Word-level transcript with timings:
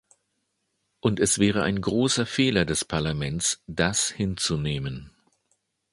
Und 0.99 1.19
es 1.19 1.37
wäre 1.37 1.61
ein 1.61 1.79
großer 1.79 2.25
Fehler 2.25 2.65
des 2.65 2.83
Parlaments, 2.85 3.61
das 3.67 4.09
hinzunehmen. 4.09 5.11